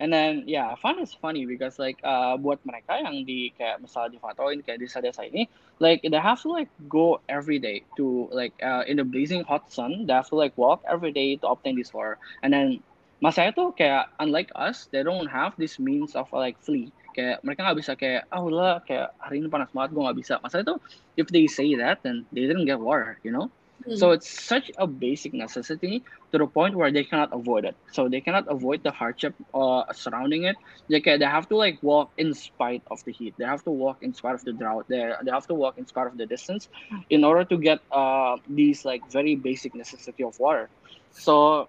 [0.00, 4.16] And then yeah, fun is funny because like uh, buat mereka yang di kayak misalnya
[4.16, 5.46] di Fatoin kayak di desa ini,
[5.84, 9.68] like they have to like go every day to like uh, in the blazing hot
[9.68, 12.16] sun, they have to like walk every day to obtain this water.
[12.40, 12.80] And then
[13.20, 17.60] masanya tuh kayak unlike us, they don't have this means of like flee kayak mereka
[17.68, 20.34] nggak bisa kayak ah oh, lah kayak hari ini panas banget gue nggak bisa.
[20.42, 20.74] Masa itu
[21.20, 23.52] if they say that then they didn't get water you know?
[23.86, 23.98] Mm.
[23.98, 27.76] so it's such a basic necessity to the point where they cannot avoid it.
[27.92, 30.56] So they cannot avoid the hardship uh, surrounding it.
[30.88, 33.34] They, can, they have to like walk in spite of the heat.
[33.38, 34.86] They have to walk in spite of the drought.
[34.88, 36.68] They, they have to walk in spite of the distance
[37.10, 40.68] in order to get uh, these like very basic necessity of water.
[41.10, 41.68] So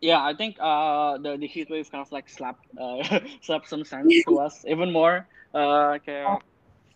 [0.00, 3.84] yeah, I think uh, the the heat wave kind of like slapped uh, slapped some
[3.84, 5.26] sense to us even more.
[5.54, 6.24] Uh, okay,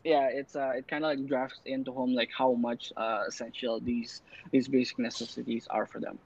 [0.04, 3.80] yeah, it's uh, it kind of like drafts into home like how much uh, essential
[3.80, 6.18] these these basic necessities are for them.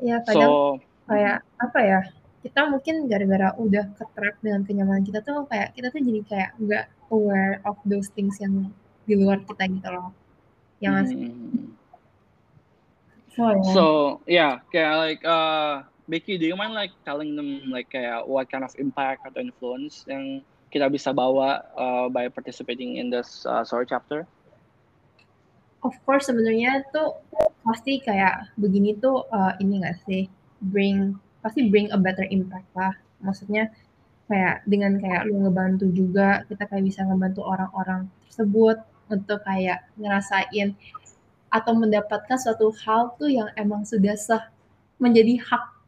[0.00, 2.00] Ya, kadang so, kayak apa ya?
[2.40, 6.86] Kita mungkin gara-gara udah ketrap dengan kenyamanan kita tuh kayak kita tuh jadi kayak nggak
[7.12, 8.72] aware of those things yang
[9.04, 10.14] di luar kita gitu loh.
[10.80, 11.68] Yang mm-hmm.
[13.30, 13.72] So, yeah.
[13.72, 13.84] so
[14.26, 18.66] yeah, kayak like uh Becky, do you mind like telling them like uh, what kind
[18.66, 20.42] of impact atau influence yang
[20.74, 24.26] kita bisa bawa uh, by participating in this uh, story chapter?
[25.86, 27.14] Of course sebenarnya tuh
[27.62, 30.26] pasti kayak begini tuh uh, ini gak sih
[30.58, 31.14] bring
[31.46, 32.90] pasti bring a better impact lah.
[33.22, 33.70] Maksudnya
[34.26, 40.74] kayak dengan kayak lu ngebantu juga kita kayak bisa ngebantu orang-orang tersebut untuk kayak ngerasain
[41.54, 44.50] atau mendapatkan suatu hal tuh yang emang sudah sah
[44.98, 45.79] menjadi hak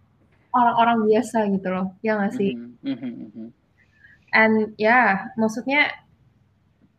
[0.52, 2.52] orang-orang biasa gitu loh, ya nggak sih?
[2.84, 3.48] Mm -hmm.
[4.32, 5.92] And ya, yeah, maksudnya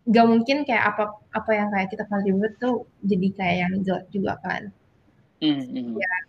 [0.03, 4.33] gak mungkin kayak apa apa yang kayak kita contribute tuh jadi kayak yang jelek juga
[4.43, 4.69] kan.
[5.39, 5.87] Mm -hmm.
[5.97, 6.19] Yeah.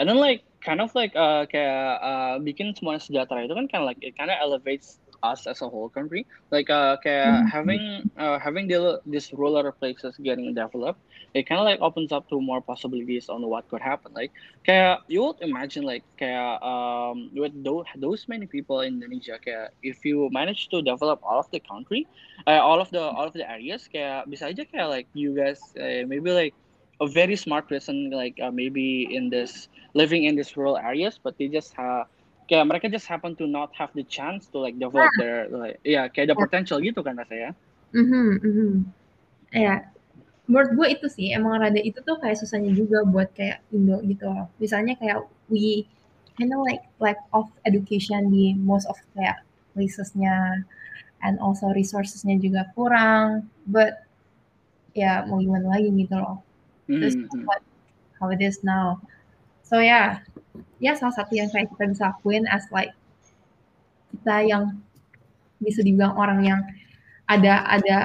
[0.00, 3.82] And then like kind of like uh, kayak uh, bikin semua sejahtera itu kan kind
[3.84, 7.46] of like it kind of elevates us as a whole country like uh mm-hmm.
[7.46, 11.00] having uh, having the, this rural places getting developed
[11.34, 14.32] it kind of like opens up to more possibilities on what could happen like
[14.66, 19.70] kayak you would imagine like kayak um with those, those many people in Indonesia kayak
[19.82, 22.06] if you manage to develop all of the country
[22.46, 26.02] uh, all of the all of the areas kayak bisa aja like you guys uh,
[26.06, 26.54] maybe like
[27.00, 31.36] a very smart person like uh, maybe in this living in these rural areas but
[31.38, 32.06] they just have
[32.50, 35.18] kayak mereka just happen to not have the chance to like develop nah.
[35.22, 37.54] their like ya kayak ada potential gitu kan rasanya.
[37.94, 38.70] Mhm, mm mhm.
[39.54, 39.86] Ya,
[40.50, 44.26] menurut gue itu sih emang rada itu tuh kayak susahnya juga buat kayak Indo gitu
[44.26, 44.50] loh.
[44.58, 45.86] Misalnya kayak we
[46.34, 50.66] kind of like lack of education di most of kayak placesnya
[51.22, 53.46] and also resourcesnya juga kurang.
[53.70, 54.02] But
[54.98, 56.42] ya mau gimana lagi gitu loh.
[56.90, 57.46] This mm -hmm.
[57.46, 57.62] what
[58.18, 58.98] how it is now.
[59.62, 60.26] So yeah,
[60.78, 62.94] ya salah satu yang kayak kita bisa lakuin as like
[64.10, 64.64] kita yang
[65.60, 66.60] bisa dibilang orang yang
[67.28, 67.98] ada ada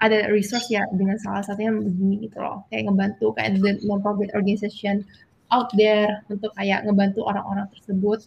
[0.00, 5.04] ada resource ya dengan salah satunya begini gitu loh kayak ngebantu kayak the non-profit organization
[5.52, 8.24] out there untuk kayak ngebantu orang-orang tersebut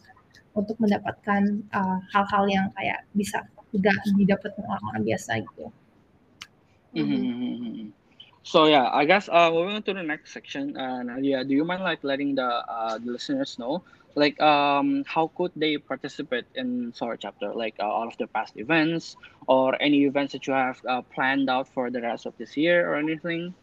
[0.53, 3.41] untuk mendapatkan uh, hal-hal yang kayak bisa
[3.73, 5.65] tidak didapatkan orang-orang biasa gitu.
[6.93, 8.02] Mm-hmm.
[8.43, 11.63] So yeah, I guess uh, moving on to the next section, uh, Nadia, do you
[11.65, 13.83] mind like letting the uh, the listeners know
[14.15, 18.55] like um how could they participate in Solar Chapter, like uh, all of the past
[18.57, 19.15] events
[19.47, 22.89] or any events that you have uh, planned out for the rest of this year
[22.89, 23.55] or anything?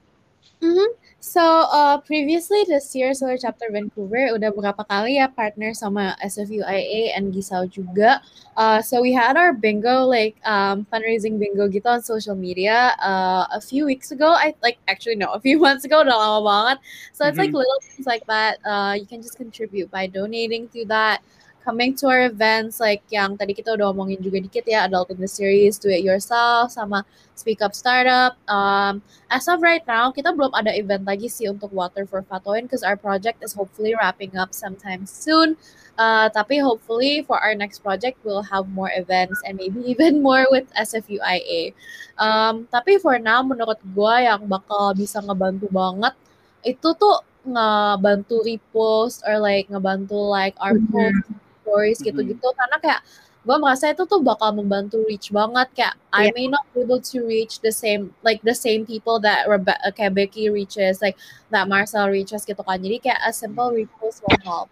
[0.61, 0.93] Mm-hmm.
[1.21, 1.41] So
[1.73, 7.33] uh, previously this year Solar Chapter Vancouver udah berapa kali ya partner sama SFUIA and
[7.33, 8.21] Gisau juga.
[8.57, 13.45] Uh, so we had our bingo like um, fundraising bingo gitu on social media uh,
[13.53, 14.33] a few weeks ago.
[14.33, 16.79] I like actually no a few months ago udah lama banget.
[17.17, 17.61] So it's like Mhm.
[17.65, 18.61] little things like that.
[18.65, 21.25] Uh, you can just contribute by donating to that.
[21.61, 25.21] Coming to our events like yang tadi kita udah omongin juga dikit ya adult in
[25.21, 27.05] the series, do it yourself sama
[27.37, 28.41] speak up startup.
[28.49, 32.65] Um, as of right now, kita belum ada event lagi sih untuk Water for Fatoin
[32.65, 35.61] because our project is hopefully wrapping up sometime soon.
[36.01, 40.49] Uh, tapi hopefully for our next project, we'll have more events and maybe even more
[40.49, 41.77] with SFUIA.
[42.17, 46.17] Um, tapi for now, menurut gue yang bakal bisa ngebantu banget
[46.61, 51.25] itu tuh ngebantu repost or like ngebantu like our post
[51.71, 52.49] stories gitu-gitu.
[52.59, 53.01] Karena kayak
[53.47, 55.71] gue merasa itu tuh bakal membantu reach banget.
[55.79, 56.35] Kayak I Yeah.
[56.35, 59.95] may not be able to reach the same like the same people that Rebe uh,
[59.95, 61.15] kayak Becky reaches like
[61.55, 62.83] that Marcel reaches gitu kan.
[62.83, 64.67] Jadi kayak a simple repost will help.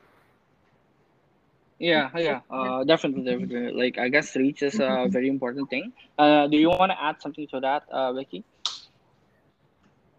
[1.79, 3.71] Yeah, yeah, uh, definitely, definitely.
[3.71, 5.95] Like I guess reach is a very important thing.
[6.19, 8.43] Uh, do you want to add something to that, uh, Becky?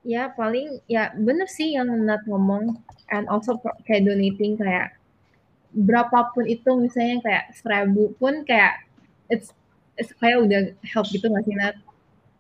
[0.08, 2.80] Ya paling ya bener sih yang Nat ngomong.
[3.12, 4.96] And also kayak donating kayak
[5.74, 8.86] berapapun itu misalnya kayak seribu pun kayak
[9.30, 9.54] it's,
[9.96, 11.76] it's kayak udah help gitu nggak sih Nat?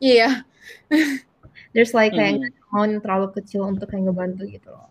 [0.01, 0.43] iya
[1.73, 2.41] There's like kayak
[2.73, 4.89] amount yang terlalu kecil untuk kayak ngebantu gitu loh.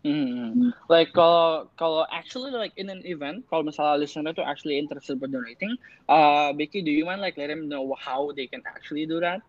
[0.00, 0.72] Mhm.
[0.88, 5.32] Like kalau kalau actually like in an event, kalau misalnya listener tuh actually interested with
[5.32, 5.76] donating,
[6.08, 9.44] uh, Becky, do you mind like let them know how they can actually do that?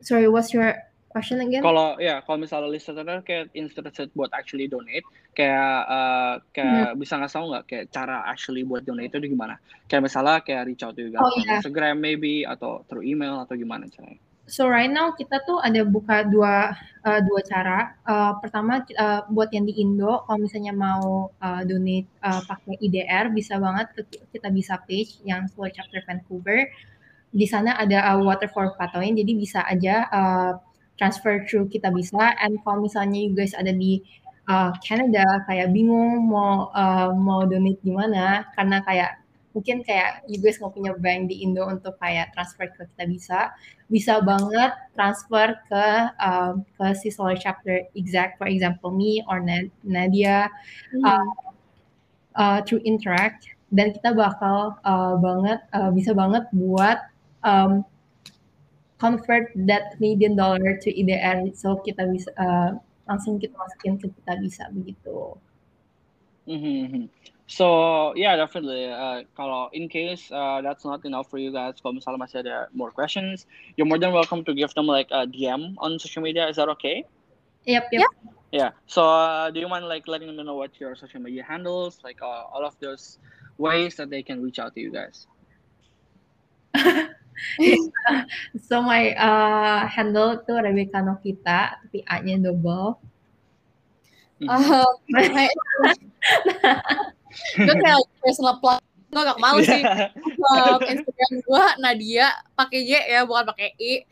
[0.00, 0.80] Sorry, what's your
[1.16, 1.64] question again?
[1.64, 7.32] Kalau ya, kalau misalnya listener kayak interested buat actually donate, kayak uh, kayak bisa nggak
[7.32, 9.56] tahu nggak kayak cara actually buat donate itu gimana?
[9.88, 11.56] Kayak misalnya kayak reach out to you guys Oh, on iya.
[11.56, 14.20] Instagram maybe atau through email atau gimana caranya?
[14.46, 16.70] So right now kita tuh ada buka dua
[17.02, 17.98] uh, dua cara.
[18.06, 23.34] Uh, pertama uh, buat yang di Indo, kalau misalnya mau uh, donate uh, pakai IDR
[23.34, 26.70] bisa banget ke kita bisa page yang Solar Chapter Vancouver.
[27.34, 30.52] Di sana ada uh, Water for Patoin, jadi bisa aja uh,
[30.96, 32.36] transfer through kita bisa.
[32.40, 34.02] And kalau misalnya you guys ada di
[34.48, 39.20] uh, Canada kayak bingung mau uh, mau donate gimana karena kayak
[39.56, 43.40] mungkin kayak you guys nggak punya bank di Indo untuk kayak transfer ke kita bisa
[43.88, 45.86] bisa banget transfer ke
[46.20, 50.52] um, ke si solar chapter exact for example me or Na- Nadia
[50.92, 51.24] Hmm.
[52.36, 57.08] uh, through interact dan kita bakal uh, banget uh, bisa banget buat
[57.40, 57.80] um,
[58.98, 64.32] convert that Canadian dollar to IDR so kita bisa uh, langsung kita masukin ke kita
[64.42, 65.36] bisa begitu.
[66.46, 67.10] Mm-hmm.
[67.46, 68.90] So yeah, definitely.
[68.90, 72.56] Uh, kalau in case uh, that's not enough for you guys, kalau misalnya masih ada
[72.74, 73.46] more questions,
[73.78, 76.50] you're more than welcome to give them like a DM on social media.
[76.50, 77.06] Is that okay?
[77.66, 78.10] Yep, yep.
[78.50, 78.70] Yeah.
[78.90, 82.18] So uh, do you mind like letting them know what your social media handles, like
[82.22, 83.18] uh, all of those
[83.58, 85.26] ways that they can reach out to you guys?
[88.68, 92.98] So my uh, handle tuh Rebecca Novita, tapi A-nya double.
[94.36, 94.48] Mhm.
[94.52, 95.48] Um, my-
[97.56, 99.80] gue kayak personal plug gue gak malu sih
[100.52, 104.04] um, Instagram gue Nadia pakai Y ya bukan pakai I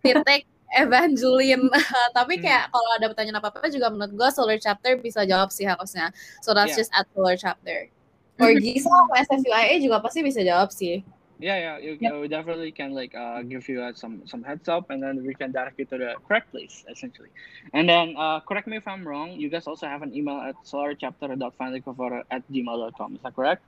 [0.00, 1.64] titik Evangeline
[2.12, 2.44] tapi Hmm.
[2.44, 6.12] kayak kalau ada pertanyaan apa apa juga menurut gue Solar Chapter bisa jawab sih harusnya
[6.44, 6.84] so that's Yeah.
[6.84, 7.88] just at Solar Chapter
[8.36, 11.00] or Gisa sama SFUIA juga pasti bisa jawab sih
[11.40, 11.76] yeah, yeah.
[11.78, 12.12] You, Yep.
[12.12, 15.34] you definitely can like uh, give you uh, some some heads up, and then we
[15.34, 17.30] can direct you to the correct place essentially.
[17.72, 19.32] And then uh, correct me if I'm wrong.
[19.32, 23.16] You guys also have an email at solarchapter.finalcover at gmail.com.
[23.16, 23.62] Is that correct?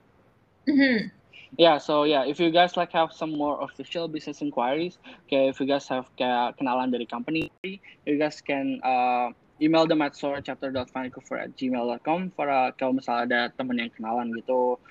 [0.69, 1.11] Mhm.
[1.57, 5.59] Yeah, so yeah, if you guys like have some more official business inquiries, okay, if
[5.61, 9.29] you guys have kayak kenalan dari company, you guys can uh,
[9.61, 14.81] email them at solarchapter.vancouver at gmail.com para kalau misalnya ada temen yang kenalan gitu,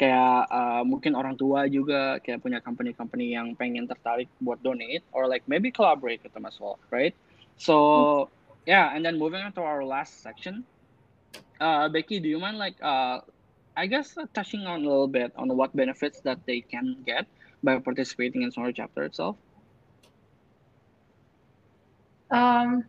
[0.00, 5.28] kayak uh, mungkin orang tua juga kayak punya company-company yang pengen tertarik buat donate or
[5.28, 7.12] like maybe collaborate with them as well, right?
[7.60, 8.32] So
[8.64, 10.64] yeah, and then moving on to our last section,
[11.60, 13.20] uh, Becky, do you mind like uh,
[13.76, 17.28] I guess uh, touching on a little bit on what benefits that they can get
[17.60, 19.36] by participating in Solar Chapter itself.
[22.32, 22.88] Um,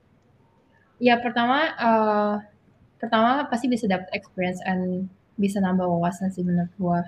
[1.02, 2.34] ya pertama uh,
[3.02, 5.10] pertama pasti bisa dapat experience and
[5.40, 7.00] bisa nambah wawasan sih menurut gua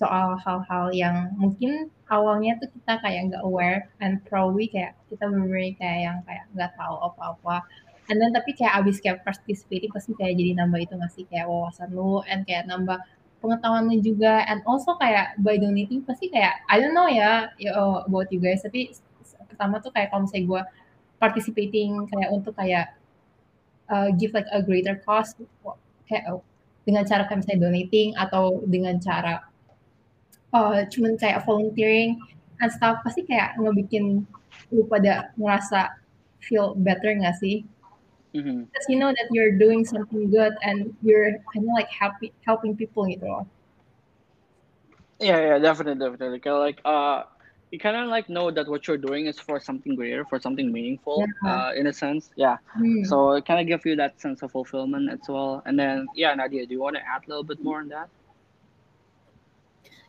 [0.00, 5.76] soal hal-hal yang mungkin awalnya tuh kita kayak nggak aware and probably kayak kita bener
[5.76, 7.60] kayak yang kayak nggak tahu apa-apa.
[8.08, 11.24] And then tapi kayak abis kayak participating pasti kayak jadi nambah itu nggak sih?
[11.28, 12.96] Kayak wawasan lu and kayak nambah
[13.44, 14.42] pengetahuan lu juga.
[14.48, 18.64] And also kayak by donating pasti kayak I don't know ya uh, about you guys.
[18.64, 18.96] Tapi
[19.52, 20.62] pertama tuh kayak kalau misalnya gue
[21.20, 22.96] participating kayak untuk kayak
[23.92, 25.36] uh, give like a greater cost
[26.08, 26.40] kayak oh,
[26.90, 29.46] dengan cara kayak misalnya donating atau dengan cara
[30.50, 32.18] uh, cuman kayak volunteering
[32.60, 34.26] and stuff pasti kayak ngebikin
[34.74, 35.94] lu pada ngerasa
[36.42, 37.62] feel better nggak sih?
[38.34, 38.70] Mm-hmm.
[38.70, 42.78] Because you know that you're doing something good and you're kind of like happy helping
[42.78, 43.46] people gitu loh.
[45.18, 46.40] Yeah, yeah, definitely, definitely.
[46.40, 47.26] Cause like uh
[47.70, 50.72] you kind of like know that what you're doing is for something greater, for something
[50.72, 51.50] meaningful, Yeah.
[51.50, 52.30] uh, in a sense.
[52.36, 52.56] Yeah.
[52.74, 53.04] Hmm.
[53.04, 55.62] So it kind of gives you that sense of fulfillment as well.
[55.66, 58.08] And then, yeah, Nadia, do you want to add a little bit more on that?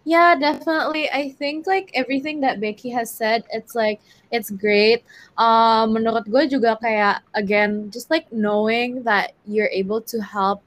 [0.04, 1.12] Yeah, definitely.
[1.12, 4.02] I think like everything that Becky has said, it's like
[4.32, 5.06] it's great.
[5.38, 10.66] Um, menurut gue juga kayak again, just like knowing that you're able to help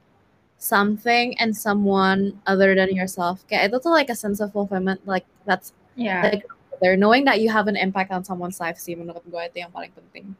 [0.57, 3.43] something and someone other than yourself.
[3.51, 5.03] Kayak itu tuh like a sense of fulfillment.
[5.03, 6.23] Like that's Yeah.
[6.23, 6.47] like
[6.81, 9.71] there knowing that you have an impact on someone's life sih menurut gue itu yang
[9.71, 10.35] paling penting.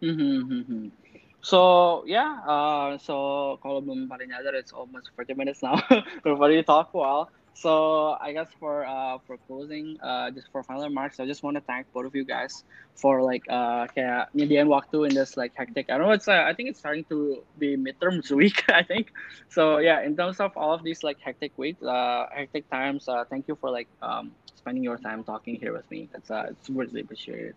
[0.00, 0.88] Mm-hmm.
[1.40, 5.80] So yeah, uh, so kalau belum pada nyadar, it's almost 40 minutes now.
[6.24, 7.32] We've already talked while.
[7.54, 11.56] So I guess for uh for closing, uh just for final remarks, I just want
[11.56, 12.64] to thank both of you guys
[12.96, 15.86] for like uh kayak nyediain waktu in this like hectic.
[15.90, 16.16] I don't know.
[16.16, 18.64] It's uh, I think it's starting to be midterms week.
[18.70, 19.08] I think.
[19.50, 23.24] So yeah, in terms of all of these like hectic weeks, uh hectic times, uh
[23.30, 26.08] thank you for like um spending your time talking here with me.
[26.12, 27.54] That's uh it's really appreciated.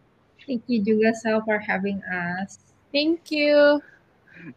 [0.47, 1.13] Thank you juga
[1.45, 2.59] for having us.
[2.91, 3.79] Thank you.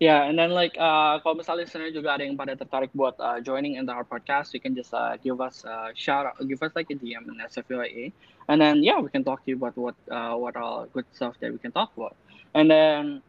[0.00, 3.38] Yeah, and then like uh, kalau misalnya listener juga ada yang pada tertarik buat uh,
[3.40, 6.60] joining in the our podcast, you can just uh, give us a shout out, give
[6.62, 8.12] us like a DM in SFUIA,
[8.48, 11.36] and then yeah, we can talk to you about what uh, what all good stuff
[11.40, 12.16] that we can talk about,
[12.54, 13.22] and then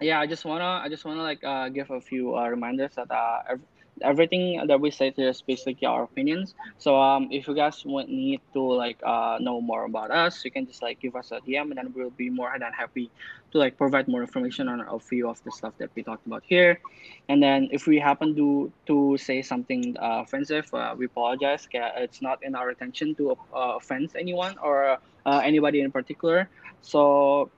[0.00, 3.10] yeah, I just wanna I just wanna like uh, give a few uh, reminders that
[3.10, 3.66] uh, ev-
[4.02, 6.54] everything that we say here is basically our opinions.
[6.78, 10.50] So um, if you guys want need to like uh, know more about us, you
[10.50, 13.10] can just like give us a DM, and then we'll be more than happy
[13.52, 16.42] to like provide more information on a few of the stuff that we talked about
[16.44, 16.80] here.
[17.28, 21.68] And then if we happen to to say something uh, offensive, uh, we apologize.
[21.70, 26.48] Kaya It's not in our intention to uh, offend anyone or uh, anybody in particular.
[26.80, 27.50] So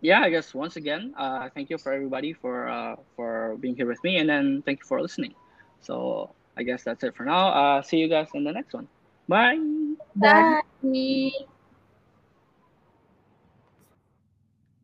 [0.00, 3.86] yeah, I guess once again, uh, thank you for everybody for uh, for being here
[3.86, 5.34] with me, and then thank you for listening.
[5.80, 7.48] So I guess that's it for now.
[7.48, 8.88] Uh, see you guys in the next one.
[9.28, 9.56] Bye.
[10.16, 11.44] Bye.